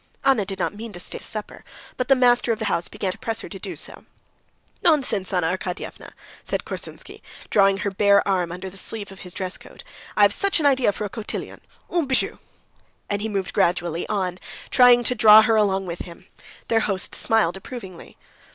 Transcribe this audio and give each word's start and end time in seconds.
Anna 0.23 0.45
did 0.45 0.57
not 0.57 0.73
mean 0.73 0.91
to 0.93 0.99
stay 0.99 1.19
to 1.19 1.23
supper, 1.23 1.63
but 1.95 2.07
the 2.07 2.15
master 2.15 2.51
of 2.51 2.57
the 2.57 2.65
house 2.65 2.87
began 2.87 3.11
to 3.11 3.19
press 3.19 3.41
her 3.41 3.49
to 3.49 3.59
do 3.59 3.75
so. 3.75 4.05
"Nonsense, 4.81 5.31
Anna 5.31 5.55
Arkadyevna," 5.55 6.13
said 6.43 6.65
Korsunsky, 6.65 7.21
drawing 7.51 7.77
her 7.77 7.91
bare 7.91 8.27
arm 8.27 8.51
under 8.51 8.67
the 8.67 8.77
sleeve 8.77 9.11
of 9.11 9.19
his 9.19 9.31
dress 9.31 9.59
coat, 9.59 9.83
"I've 10.17 10.33
such 10.33 10.59
an 10.59 10.65
idea 10.65 10.91
for 10.91 11.05
a 11.05 11.09
cotillion! 11.09 11.61
Un 11.91 12.07
bijou!" 12.07 12.39
And 13.11 13.21
he 13.21 13.29
moved 13.29 13.53
gradually 13.53 14.09
on, 14.09 14.39
trying 14.71 15.03
to 15.03 15.13
draw 15.13 15.43
her 15.43 15.55
along 15.55 15.85
with 15.85 15.99
him. 16.01 16.25
Their 16.67 16.79
host 16.79 17.13
smiled 17.13 17.55
approvingly. 17.55 18.17